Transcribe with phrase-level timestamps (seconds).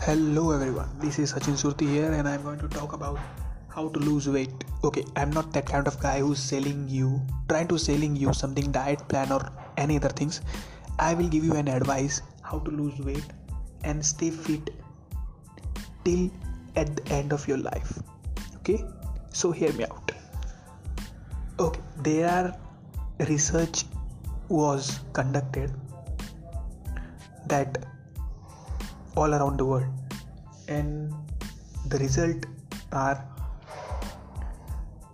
[0.00, 3.18] Hello everyone, this is Sachin Surti here and I'm going to talk about
[3.68, 4.64] how to lose weight.
[4.84, 8.70] Okay, I'm not that kind of guy who's selling you, trying to selling you something
[8.70, 10.40] diet plan or any other things.
[11.00, 13.26] I will give you an advice how to lose weight
[13.82, 14.70] and stay fit
[16.04, 16.30] till
[16.76, 18.00] at the end of your life.
[18.58, 18.84] Okay,
[19.32, 20.12] so hear me out.
[21.58, 23.84] Okay, there are research
[24.48, 25.72] was conducted
[27.48, 27.84] that
[29.18, 29.86] all around the world.
[30.68, 31.14] And
[31.92, 32.46] the result
[32.92, 33.16] are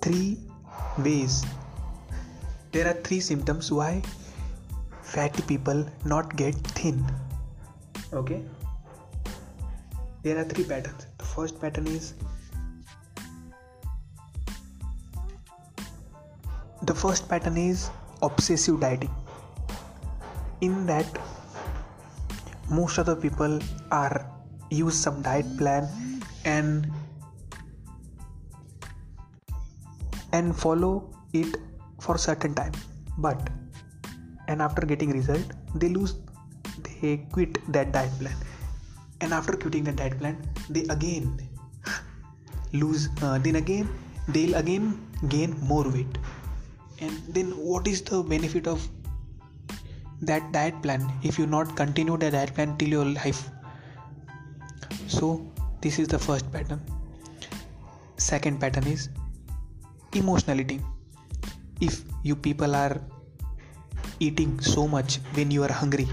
[0.00, 0.38] three
[1.06, 1.44] ways.
[2.72, 4.02] There are three symptoms why
[5.02, 7.04] fatty people not get thin.
[8.12, 8.42] Okay?
[10.22, 11.06] There are three patterns.
[11.18, 12.14] The first pattern is
[16.82, 17.90] the first pattern is
[18.22, 19.14] obsessive dieting.
[20.60, 21.18] In that
[22.70, 23.58] most of the people
[23.90, 24.26] are
[24.70, 25.88] use some diet plan
[26.44, 26.90] and
[30.32, 31.56] and follow it
[32.00, 32.72] for certain time.
[33.16, 33.50] But
[34.48, 35.44] and after getting result
[35.74, 36.16] they lose
[36.84, 38.36] they quit that diet plan.
[39.20, 40.36] And after quitting the diet plan
[40.68, 41.40] they again
[42.72, 43.88] lose uh, then again
[44.28, 46.18] they'll again gain more weight.
[47.00, 48.86] And then what is the benefit of
[50.22, 53.48] that diet plan if you not continue the diet plan till your life.
[55.06, 55.46] So
[55.80, 56.80] this is the first pattern.
[58.16, 59.08] Second pattern is
[60.14, 60.84] emotional eating
[61.80, 63.00] if you people are
[64.20, 66.08] eating so much when you are hungry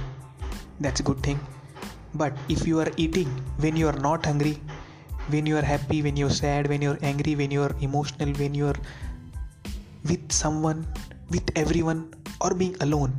[0.80, 1.40] that's a good thing.
[2.14, 3.28] But if you are eating
[3.59, 4.59] when you are not hungry
[5.30, 8.75] when you are happy when you're sad when you're angry when you're emotional when you're
[10.03, 10.86] with someone
[11.31, 13.14] with everyone or being alone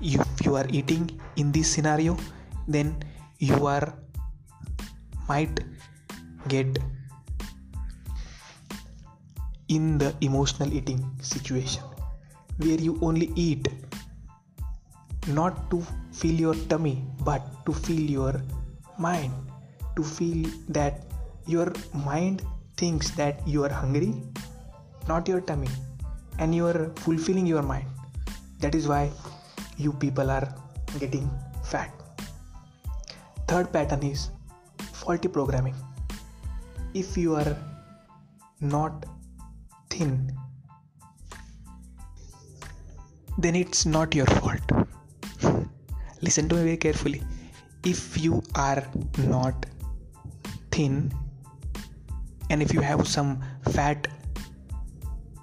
[0.00, 1.04] if you are eating
[1.36, 2.16] in this scenario
[2.68, 2.96] then
[3.38, 3.94] you are
[5.28, 5.60] might
[6.48, 6.78] get
[9.68, 11.82] in the emotional eating situation
[12.58, 13.68] where you only eat
[15.26, 15.82] not to
[16.12, 18.34] fill your tummy but to fill your
[18.98, 19.32] mind
[19.96, 21.04] to feel that
[21.46, 22.42] your mind
[22.76, 24.14] thinks that you are hungry
[25.08, 25.68] not your tummy
[26.38, 27.86] and you are fulfilling your mind.
[28.60, 29.10] That is why
[29.76, 30.54] you people are
[30.98, 31.30] getting
[31.62, 31.90] fat.
[33.48, 34.30] Third pattern is
[34.92, 35.74] faulty programming.
[36.94, 37.56] If you are
[38.60, 39.06] not
[39.90, 40.36] thin,
[43.38, 44.62] then it's not your fault.
[46.22, 47.22] Listen to me very carefully.
[47.84, 48.82] If you are
[49.18, 49.66] not
[50.70, 51.12] thin
[52.50, 54.08] and if you have some fat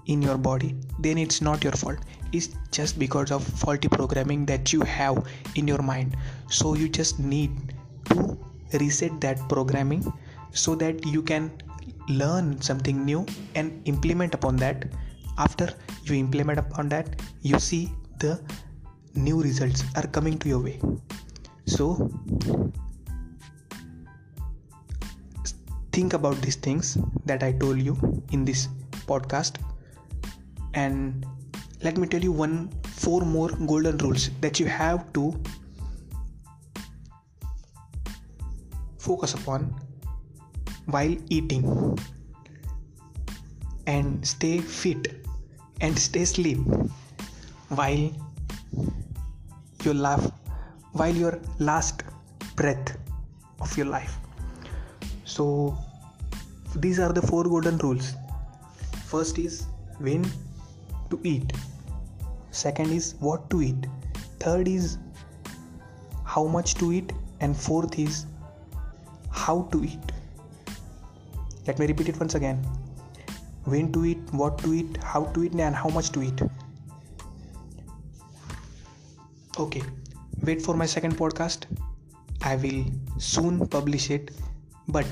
[0.07, 1.99] in your body, then it's not your fault.
[2.31, 5.25] It's just because of faulty programming that you have
[5.55, 6.17] in your mind.
[6.49, 7.51] So you just need
[8.05, 8.37] to
[8.79, 10.11] reset that programming
[10.51, 11.51] so that you can
[12.09, 13.25] learn something new
[13.55, 14.85] and implement upon that.
[15.37, 18.41] After you implement upon that you see the
[19.15, 20.79] new results are coming to your way.
[21.65, 22.11] So
[25.93, 27.95] think about these things that i told you
[28.31, 28.67] in this
[29.09, 29.59] podcast
[30.73, 31.25] and
[31.81, 35.33] let me tell you one four more golden rules that you have to
[38.97, 39.75] focus upon
[40.85, 41.97] while eating.
[43.85, 45.25] And stay fit
[45.81, 46.59] and stay sleep
[47.67, 48.11] while
[49.83, 50.31] your life
[50.93, 52.03] while your last
[52.55, 52.97] breath
[53.59, 54.17] of your life.
[55.25, 55.77] So
[56.75, 58.13] these are the four golden rules.
[59.05, 59.65] First is
[59.99, 60.25] when
[61.13, 61.53] to eat.
[62.51, 63.87] Second is what to eat.
[64.39, 64.97] Third is
[66.25, 67.13] how much to eat.
[67.39, 68.25] And fourth is
[69.31, 70.13] how to eat.
[71.67, 72.63] Let me repeat it once again.
[73.65, 76.41] When to eat what to eat how to eat and how much to eat.
[79.57, 79.83] Okay
[80.47, 81.65] wait for my second podcast.
[82.41, 82.85] I will
[83.17, 84.31] soon publish it.
[84.87, 85.05] But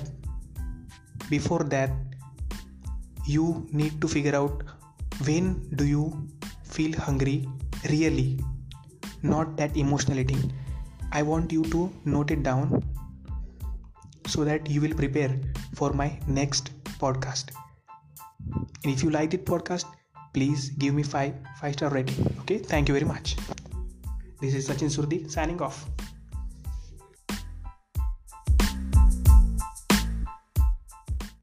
[1.30, 1.92] before that
[3.26, 4.64] you need to figure out
[5.26, 6.28] when do you
[6.64, 7.48] feel hungry
[7.90, 8.40] really,
[9.24, 10.52] not that emotional eating.
[11.12, 12.84] I want you to note it down
[14.28, 15.40] so that you will prepare
[15.76, 17.52] for my next podcast.
[18.84, 19.86] And if you like this podcast,
[20.34, 22.36] please give me five five star rating.
[22.42, 23.36] Okay, thank you very much.
[24.40, 25.86] This is Sachin Surti signing off.